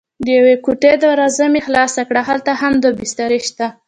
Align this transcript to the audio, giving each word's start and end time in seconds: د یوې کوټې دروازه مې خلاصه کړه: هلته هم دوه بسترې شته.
د 0.25 0.27
یوې 0.37 0.55
کوټې 0.65 0.93
دروازه 1.03 1.45
مې 1.53 1.61
خلاصه 1.67 2.01
کړه: 2.09 2.21
هلته 2.29 2.51
هم 2.61 2.73
دوه 2.81 2.93
بسترې 2.99 3.39
شته. 3.47 3.67